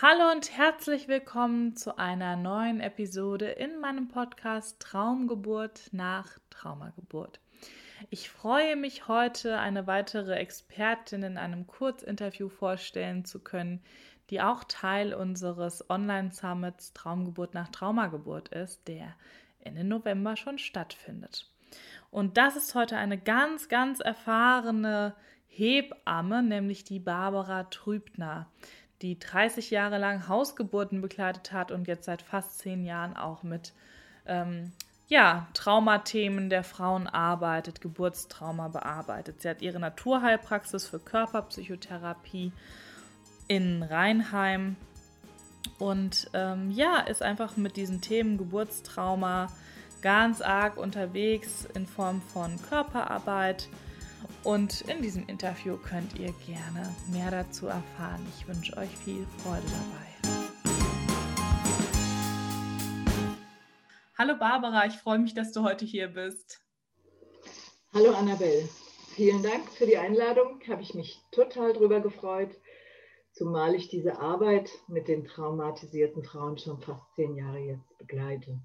[0.00, 7.40] Hallo und herzlich willkommen zu einer neuen Episode in meinem Podcast Traumgeburt nach Traumageburt.
[8.08, 13.82] Ich freue mich heute, eine weitere Expertin in einem Kurzinterview vorstellen zu können,
[14.30, 19.16] die auch Teil unseres Online-Summits Traumgeburt nach Traumageburt ist, der
[19.58, 21.50] Ende November schon stattfindet.
[22.12, 25.16] Und das ist heute eine ganz, ganz erfahrene
[25.48, 28.46] Hebamme, nämlich die Barbara Trübner
[29.02, 33.72] die 30 Jahre lang Hausgeburten begleitet hat und jetzt seit fast zehn Jahren auch mit
[34.26, 34.72] ähm,
[35.08, 39.40] ja, Traumathemen der Frauen arbeitet, Geburtstrauma bearbeitet.
[39.40, 42.52] Sie hat ihre Naturheilpraxis für Körperpsychotherapie
[43.46, 44.76] in Rheinheim
[45.78, 49.48] und ähm, ja, ist einfach mit diesen Themen Geburtstrauma
[50.02, 53.68] ganz arg unterwegs in Form von Körperarbeit
[54.48, 58.26] und in diesem Interview könnt ihr gerne mehr dazu erfahren.
[58.34, 60.06] Ich wünsche euch viel Freude dabei.
[64.16, 66.62] Hallo Barbara, ich freue mich, dass du heute hier bist.
[67.92, 68.66] Hallo Annabelle,
[69.14, 70.62] vielen Dank für die Einladung.
[70.66, 72.56] Habe ich mich total drüber gefreut,
[73.32, 78.58] zumal ich diese Arbeit mit den traumatisierten Frauen schon fast zehn Jahre jetzt begleite.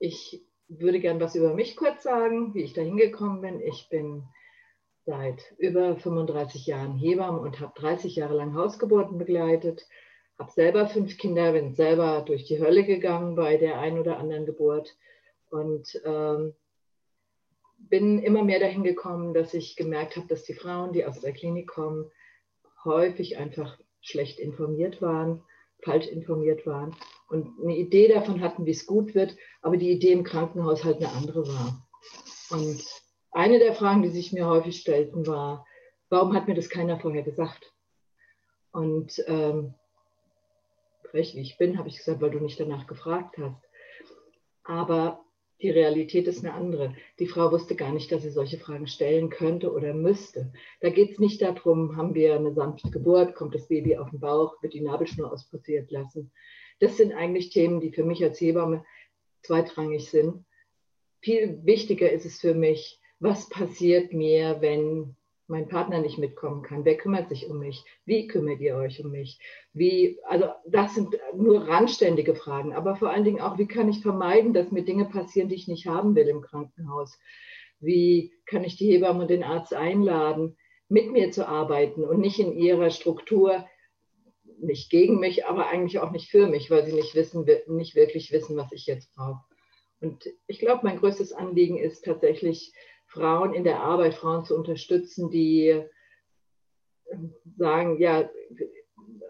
[0.00, 3.60] Ich würde gern was über mich kurz sagen, wie ich da hingekommen bin.
[3.60, 4.24] Ich bin
[5.08, 9.86] seit über 35 Jahren Hebamme und habe 30 Jahre lang Hausgeburten begleitet.
[10.38, 14.44] Habe selber fünf Kinder, bin selber durch die Hölle gegangen bei der einen oder anderen
[14.44, 14.94] Geburt
[15.48, 16.54] und ähm,
[17.78, 21.32] bin immer mehr dahin gekommen, dass ich gemerkt habe, dass die Frauen, die aus der
[21.32, 22.10] Klinik kommen,
[22.84, 25.42] häufig einfach schlecht informiert waren,
[25.82, 26.94] falsch informiert waren
[27.30, 30.98] und eine Idee davon hatten, wie es gut wird, aber die Idee im Krankenhaus halt
[30.98, 31.88] eine andere war.
[32.50, 32.84] Und
[33.38, 35.64] eine der Fragen, die sich mir häufig stellten, war,
[36.08, 37.72] warum hat mir das keiner vorher gesagt?
[38.72, 39.74] Und ähm,
[41.04, 43.62] frech wie ich bin, habe ich gesagt, weil du nicht danach gefragt hast.
[44.64, 45.24] Aber
[45.62, 46.96] die Realität ist eine andere.
[47.20, 50.52] Die Frau wusste gar nicht, dass sie solche Fragen stellen könnte oder müsste.
[50.80, 54.18] Da geht es nicht darum, haben wir eine sanfte Geburt, kommt das Baby auf den
[54.18, 56.32] Bauch, wird die Nabelschnur auspassiert lassen.
[56.80, 58.84] Das sind eigentlich Themen, die für mich als Hebamme
[59.42, 60.44] zweitrangig sind.
[61.20, 65.16] Viel wichtiger ist es für mich, was passiert mir, wenn
[65.48, 66.84] mein Partner nicht mitkommen kann?
[66.84, 67.82] Wer kümmert sich um mich?
[68.04, 69.38] Wie kümmert ihr euch um mich?
[69.72, 74.02] Wie, also das sind nur randständige Fragen, aber vor allen Dingen auch, wie kann ich
[74.02, 77.18] vermeiden, dass mir Dinge passieren, die ich nicht haben will im Krankenhaus?
[77.80, 80.56] Wie kann ich die Hebamme und den Arzt einladen,
[80.88, 83.66] mit mir zu arbeiten und nicht in ihrer Struktur,
[84.60, 88.32] nicht gegen mich, aber eigentlich auch nicht für mich, weil sie nicht wissen, nicht wirklich
[88.32, 89.40] wissen, was ich jetzt brauche.
[90.00, 92.72] Und ich glaube, mein größtes Anliegen ist tatsächlich,
[93.08, 95.82] Frauen in der Arbeit, Frauen zu unterstützen, die
[97.56, 98.28] sagen, ja,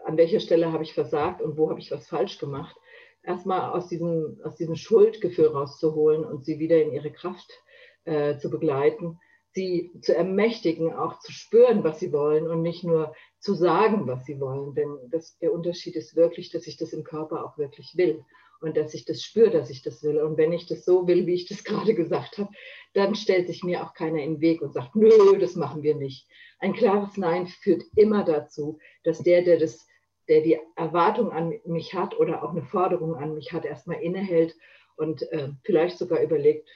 [0.05, 2.77] an welcher Stelle habe ich versagt und wo habe ich was falsch gemacht.
[3.22, 7.50] Erstmal aus diesem, aus diesem Schuldgefühl rauszuholen und sie wieder in ihre Kraft
[8.05, 9.19] äh, zu begleiten,
[9.53, 14.25] sie zu ermächtigen, auch zu spüren, was sie wollen und nicht nur zu sagen, was
[14.25, 14.75] sie wollen.
[14.75, 18.25] Denn das, der Unterschied ist wirklich, dass ich das im Körper auch wirklich will
[18.60, 20.20] und dass ich das spüre, dass ich das will.
[20.20, 22.50] Und wenn ich das so will, wie ich das gerade gesagt habe,
[22.94, 25.94] dann stellt sich mir auch keiner in den Weg und sagt, nö, das machen wir
[25.94, 26.28] nicht.
[26.59, 29.86] Ein klares Nein führt immer dazu, dass der, der das
[30.28, 34.54] der die Erwartung an mich hat oder auch eine Forderung an mich hat, erstmal innehält
[34.97, 36.69] und äh, vielleicht sogar überlegt,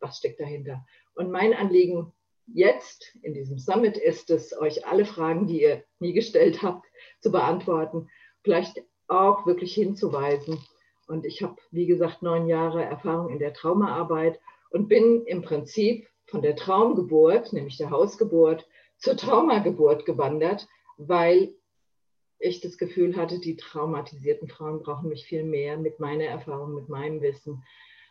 [0.00, 0.84] was steckt dahinter.
[1.14, 2.12] Und mein Anliegen
[2.54, 6.86] jetzt in diesem Summit ist es, euch alle Fragen, die ihr nie gestellt habt,
[7.20, 8.08] zu beantworten,
[8.42, 10.58] vielleicht auch wirklich hinzuweisen.
[11.06, 14.38] Und ich habe, wie gesagt, neun Jahre Erfahrung in der Traumaarbeit
[14.70, 18.66] und bin im Prinzip von der Traumgeburt, nämlich der Hausgeburt,
[18.98, 21.54] zur Traumageburt gewandert, weil
[22.38, 26.88] ich das Gefühl hatte, die traumatisierten Frauen brauchen mich viel mehr mit meiner Erfahrung, mit
[26.88, 27.62] meinem Wissen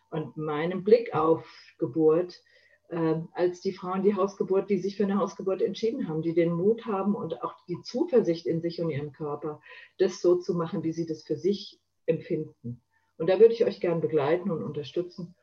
[0.10, 1.46] und meinem Blick auf
[1.78, 2.42] Geburt,
[2.90, 6.54] äh, als die Frauen, die Hausgeburt, die sich für eine Hausgeburt entschieden haben, die den
[6.54, 9.62] Mut haben und auch die Zuversicht in sich und ihren Körper,
[9.98, 12.82] das so zu machen, wie sie das für sich empfinden.
[13.18, 15.36] Und da würde ich euch gerne begleiten und unterstützen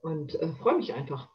[0.00, 1.28] und äh, freue mich einfach.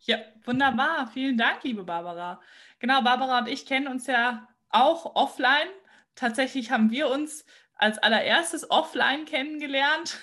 [0.00, 1.08] Ja, wunderbar.
[1.08, 2.40] Vielen Dank, liebe Barbara.
[2.78, 5.68] Genau, Barbara und ich kennen uns ja auch offline.
[6.14, 7.44] Tatsächlich haben wir uns
[7.74, 10.18] als allererstes offline kennengelernt.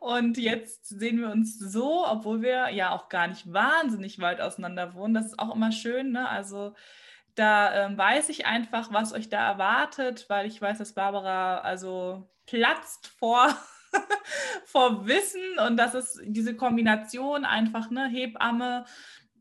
[0.00, 4.94] Und jetzt sehen wir uns so, obwohl wir ja auch gar nicht wahnsinnig weit auseinander
[4.94, 5.14] wohnen.
[5.14, 6.12] Das ist auch immer schön.
[6.12, 6.28] Ne?
[6.28, 6.74] Also
[7.34, 12.28] da ähm, weiß ich einfach, was euch da erwartet, weil ich weiß, dass Barbara also
[12.46, 13.48] platzt vor,
[14.64, 18.84] vor Wissen und das ist diese Kombination einfach, ne, Hebamme,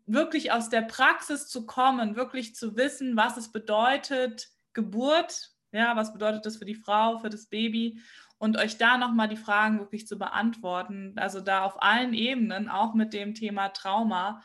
[0.06, 6.14] wirklich aus der Praxis zu kommen, wirklich zu wissen, was es bedeutet, Geburt Ja, was
[6.14, 8.02] bedeutet das für die Frau, für das Baby?
[8.44, 11.14] Und euch da nochmal die Fragen wirklich zu beantworten.
[11.16, 14.42] Also da auf allen Ebenen, auch mit dem Thema Trauma.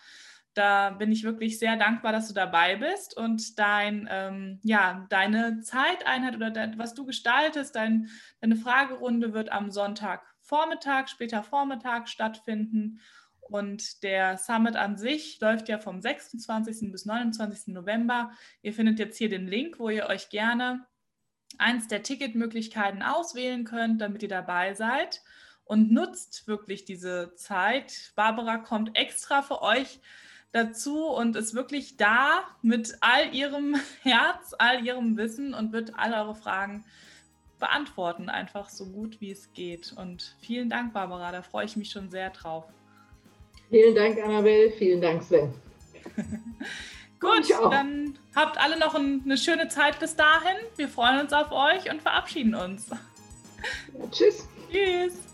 [0.55, 5.63] Da bin ich wirklich sehr dankbar, dass du dabei bist und dein, ähm, ja, deine
[5.63, 8.09] Zeiteinheit oder dein, was du gestaltest, dein,
[8.41, 13.01] deine Fragerunde wird am Sonntagvormittag, später Vormittag stattfinden.
[13.41, 16.93] Und der Summit an sich läuft ja vom 26.
[16.93, 17.75] bis 29.
[17.75, 18.31] November.
[18.63, 20.87] Ihr findet jetzt hier den Link, wo ihr euch gerne
[21.57, 25.23] eins der Ticketmöglichkeiten auswählen könnt, damit ihr dabei seid.
[25.65, 28.13] Und nutzt wirklich diese Zeit.
[28.17, 30.01] Barbara kommt extra für euch
[30.53, 36.15] dazu und ist wirklich da mit all ihrem Herz, all ihrem Wissen und wird all
[36.15, 36.85] eure Fragen
[37.59, 39.93] beantworten, einfach so gut wie es geht.
[39.97, 42.65] Und vielen Dank, Barbara, da freue ich mich schon sehr drauf.
[43.69, 44.71] Vielen Dank, Annabelle.
[44.73, 45.53] Vielen Dank, Sven.
[47.21, 50.57] Gut, dann habt alle noch ein, eine schöne Zeit bis dahin.
[50.77, 52.89] Wir freuen uns auf euch und verabschieden uns.
[52.91, 54.47] Ja, tschüss.
[54.71, 55.28] Tschüss.